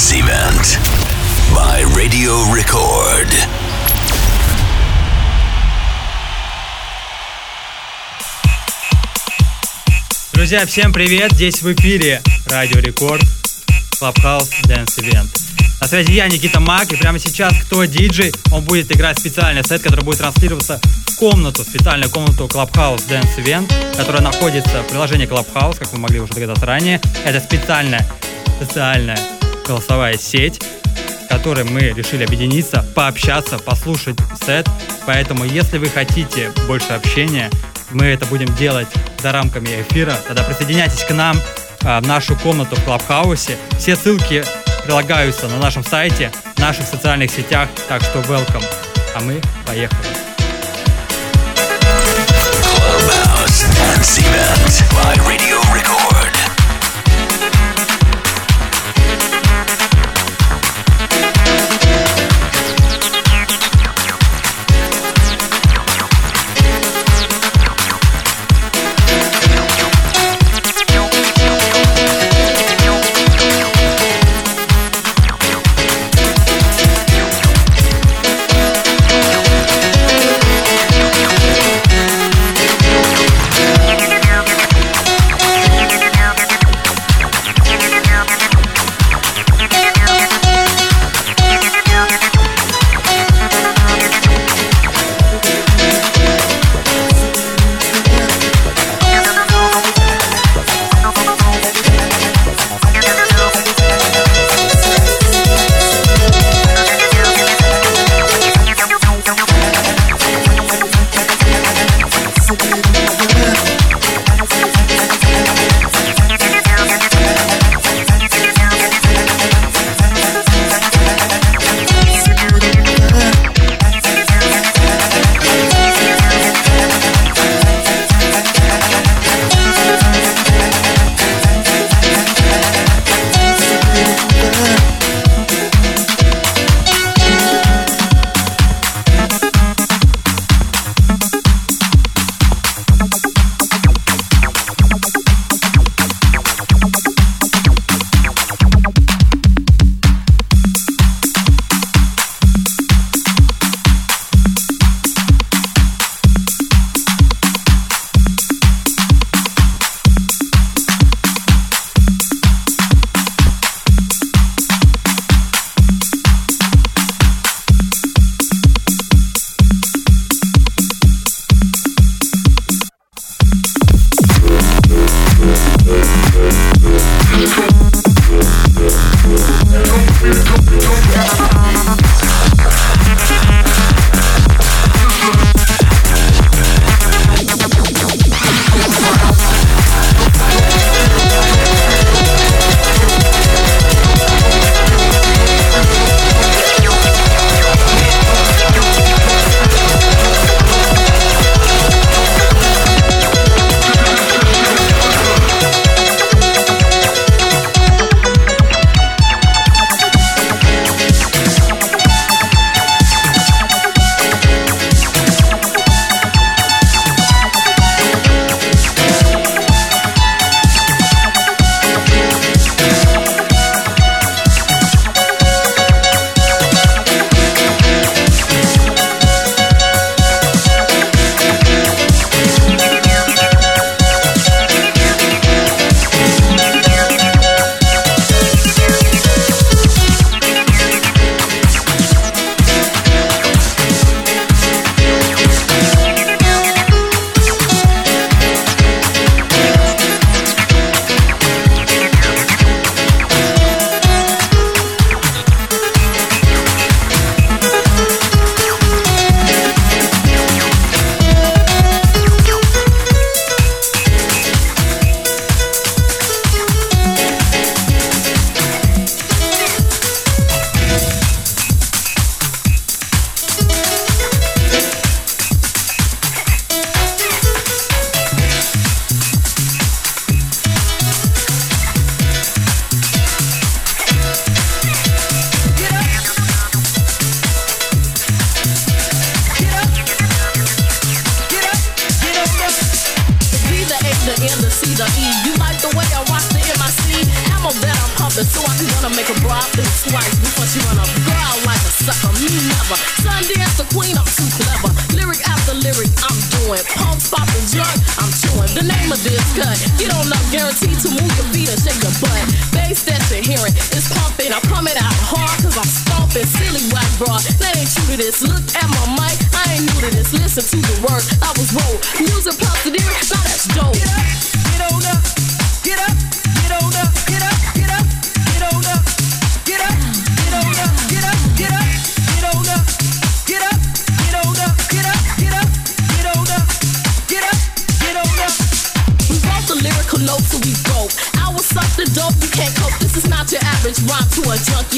Dance 0.00 0.14
Event 0.14 0.78
by 1.54 1.84
Radio 1.94 2.50
Record. 2.50 3.28
Друзья, 10.32 10.64
всем 10.64 10.94
привет! 10.94 11.32
Здесь 11.32 11.60
в 11.60 11.70
эфире 11.74 12.22
Радио 12.46 12.80
Рекорд, 12.80 13.22
Clubhouse 14.00 14.48
Dance 14.64 14.98
Event. 15.00 15.28
На 15.82 15.86
связи 15.86 16.12
я, 16.12 16.28
Никита 16.28 16.60
Мак, 16.60 16.90
и 16.94 16.96
прямо 16.96 17.18
сейчас 17.18 17.52
кто 17.66 17.84
диджей, 17.84 18.32
он 18.50 18.64
будет 18.64 18.90
играть 18.96 19.18
специальный 19.18 19.62
сет, 19.64 19.82
который 19.82 20.02
будет 20.02 20.20
транслироваться 20.20 20.80
в 21.08 21.16
комнату, 21.16 21.62
специальную 21.62 22.10
комнату 22.10 22.46
Clubhouse 22.46 23.06
Dance 23.06 23.36
Event, 23.36 23.70
которая 23.98 24.22
находится 24.22 24.82
в 24.82 24.86
приложении 24.88 25.28
Clubhouse, 25.28 25.78
как 25.78 25.92
вы 25.92 25.98
могли 25.98 26.20
уже 26.20 26.32
догадаться 26.32 26.64
ранее. 26.64 27.02
Это 27.26 27.38
специальная 27.38 28.06
социальная 28.58 29.18
голосовая 29.70 30.18
сеть, 30.18 30.60
в 31.24 31.28
которой 31.28 31.62
мы 31.62 31.80
решили 31.80 32.24
объединиться, 32.24 32.84
пообщаться, 32.94 33.56
послушать 33.56 34.16
сет. 34.44 34.66
Поэтому, 35.06 35.44
если 35.44 35.78
вы 35.78 35.88
хотите 35.88 36.50
больше 36.66 36.88
общения, 36.88 37.48
мы 37.92 38.06
это 38.06 38.26
будем 38.26 38.52
делать 38.56 38.88
за 39.22 39.30
рамками 39.30 39.68
эфира, 39.68 40.16
тогда 40.26 40.42
присоединяйтесь 40.42 41.04
к 41.04 41.12
нам 41.12 41.36
а, 41.84 42.00
в 42.00 42.06
нашу 42.06 42.34
комнату 42.36 42.74
в 42.74 42.84
Клабхаусе. 42.84 43.56
Все 43.78 43.94
ссылки 43.94 44.44
прилагаются 44.84 45.46
на 45.46 45.58
нашем 45.58 45.84
сайте, 45.84 46.32
в 46.56 46.58
наших 46.58 46.84
социальных 46.84 47.30
сетях, 47.30 47.68
так 47.88 48.02
что 48.02 48.18
welcome. 48.22 48.64
А 49.14 49.20
мы 49.20 49.40
поехали. 49.66 50.00
By 54.92 55.16
Radio 55.26 55.60
Record. 55.72 55.99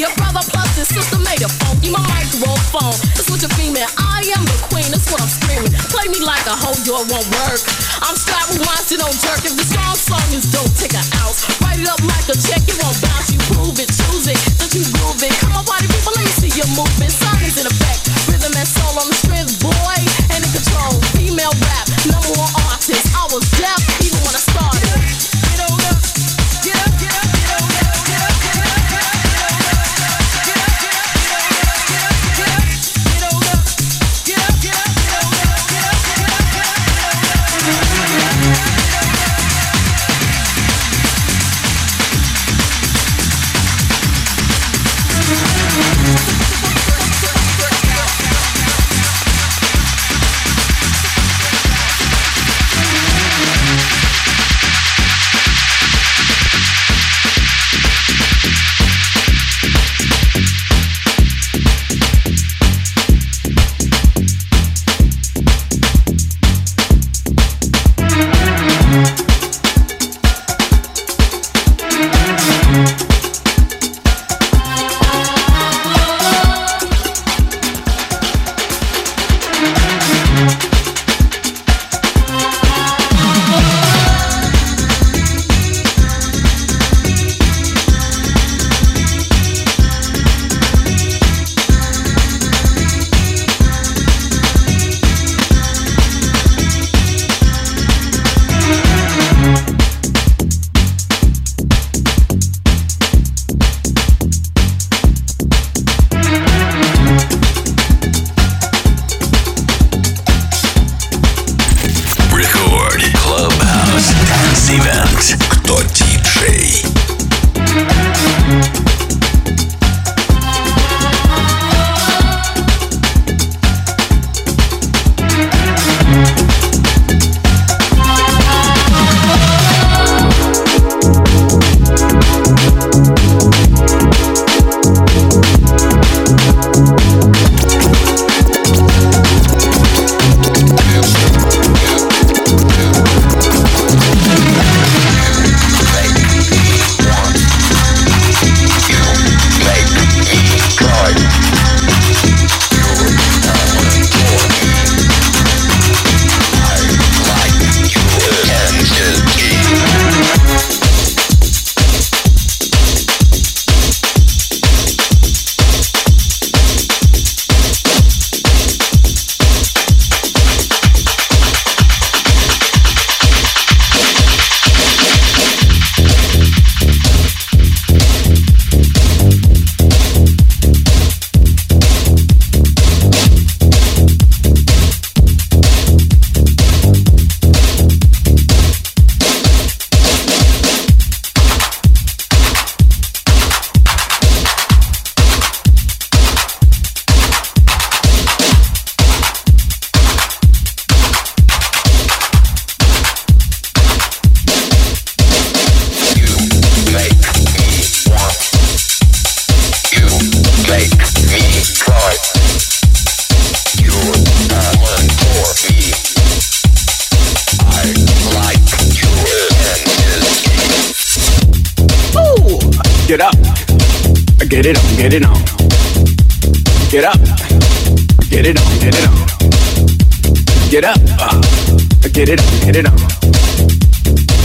Your 0.03 0.11
brother 0.19 0.43
plus 0.51 0.75
his 0.75 0.91
sister 0.91 1.15
made 1.23 1.47
a 1.47 1.51
phone. 1.63 1.79
You 1.79 1.95
my 1.95 2.03
microphone. 2.11 2.91
This 3.15 3.31
with 3.31 3.47
your 3.47 3.55
female. 3.55 3.87
I 3.95 4.27
am 4.35 4.43
the 4.43 4.59
queen. 4.67 4.91
That's 4.91 5.07
what 5.07 5.23
I'm 5.23 5.31
screaming. 5.31 5.71
Play 5.95 6.11
me 6.11 6.19
like 6.19 6.43
a 6.51 6.59
hoe. 6.59 6.75
Your 6.83 7.07
won't 7.07 7.23
work. 7.39 7.63
I'm 8.03 8.19
strapped 8.19 8.51
with 8.51 8.67
mine. 8.67 8.83
So 8.83 8.99
don't 8.99 9.15
jerk. 9.23 9.47
If 9.47 9.55
the 9.55 9.63
song 9.63 9.95
song 9.95 10.27
is 10.35 10.51
don't 10.51 10.75
take 10.75 10.99
an 10.99 11.07
ounce. 11.23 11.47
Write 11.63 11.79
it 11.79 11.87
up 11.87 12.03
like 12.03 12.27
a 12.27 12.35
check. 12.35 12.67
It 12.67 12.83
won't 12.83 12.99
bounce. 12.99 13.31
You 13.31 13.39
prove 13.55 13.79
it. 13.79 13.95
Choose 13.95 14.27
it. 14.27 14.43
That 14.59 14.75
you 14.75 14.83
groove 14.91 15.23
it. 15.23 15.39
Come 15.39 15.55
on, 15.55 15.63
body, 15.71 15.87
people. 15.87 16.11
Let 16.19 16.27
me 16.27 16.35
see 16.35 16.51
you 16.51 16.67
moving. 16.75 17.22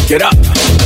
Get 0.07 0.21
up. 0.21 0.76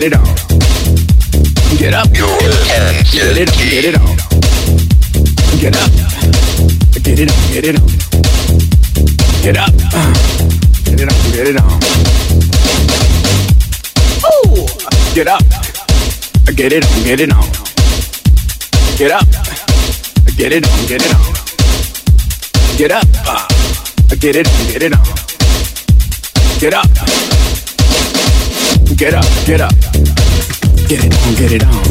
Get 0.00 0.14
it 0.14 0.16
on, 0.16 0.24
get 1.76 1.92
it 1.92 1.92
on. 1.92 1.92
Get 1.92 1.92
up. 1.92 2.08
Get 3.12 3.36
it 3.36 3.50
on, 3.50 3.58
get 3.68 3.84
it 3.84 3.96
on. 4.00 4.16
Get 5.60 5.76
up. 5.76 5.90
Get 7.04 7.18
it 7.20 7.28
on, 7.28 7.36
get 7.52 7.64
it 7.66 7.76
on. 7.76 7.86
Get 9.42 9.56
up. 9.58 9.72
Get 10.86 11.00
it 11.00 11.12
on, 11.12 11.20
get 11.32 11.48
it 11.48 11.56
on. 11.60 11.68
Ooh. 14.24 14.64
Get 15.14 15.28
up. 15.28 15.42
Get 16.56 16.72
it 16.72 16.82
on, 16.82 17.04
get 17.04 17.20
it 17.20 17.32
on. 17.34 17.44
Get 18.96 19.10
up. 19.10 19.26
Get 20.34 20.52
it 20.52 20.66
on, 20.66 20.86
get 20.88 21.02
it 21.04 21.14
on. 21.14 21.20
Get 22.78 22.90
up. 22.90 23.04
Get 24.18 24.36
it 24.36 24.48
on, 24.48 24.66
get 24.72 24.82
it 24.82 24.94
on. 24.94 25.04
Get 26.58 26.72
up. 26.72 27.49
Get 28.96 29.14
up, 29.14 29.24
get 29.46 29.60
up. 29.60 29.72
Get 30.88 31.04
it 31.04 31.14
on, 31.14 31.34
get 31.34 31.52
it 31.52 31.64
on. 31.64 31.82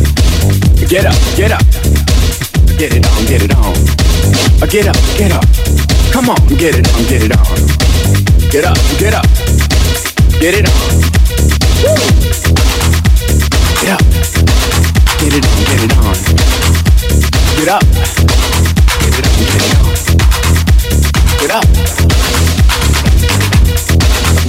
Get 0.87 1.05
up, 1.05 1.15
get 1.35 1.51
up. 1.51 1.61
Get 2.77 2.93
it 2.93 3.05
on, 3.05 3.25
get 3.25 3.41
it 3.41 3.55
on. 3.55 3.73
Get 4.69 4.87
up, 4.87 4.95
get 5.17 5.31
up. 5.31 5.45
Come 6.11 6.29
on, 6.29 6.47
get 6.57 6.75
it 6.75 6.87
on, 6.93 7.03
get 7.07 7.23
it 7.23 7.31
on. 7.35 7.45
Get 8.51 8.65
up, 8.65 8.77
get 8.99 9.13
up. 9.13 9.25
Get 10.39 10.53
it 10.55 10.65
on. 10.69 10.73
Woo. 11.83 11.95
Get 13.81 13.91
up. 13.91 14.03
Get 15.19 15.33
it 15.33 15.45
on, 15.45 15.63
get 15.65 15.83
it 15.83 15.93
on. 15.97 16.15
Get 17.57 17.67
up. 17.69 17.83
Get 19.01 19.17
it 19.17 19.25
on, 19.25 19.33
get 19.49 19.63
it 19.65 19.75
on. 19.79 19.93
Get 21.39 21.51
up. 21.51 21.65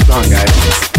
Come 0.07 0.19
on, 0.19 0.30
guys. 0.30 0.90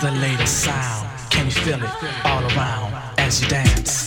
the 0.00 0.10
latest 0.20 0.64
sound. 0.64 1.08
Can 1.30 1.46
you 1.46 1.50
feel 1.52 1.82
it 1.82 1.90
all 2.24 2.44
around? 2.52 2.76
Итальянский 3.18 3.48
дуэт, 3.48 3.86
состоящий 3.86 3.99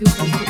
Di. 0.00 0.47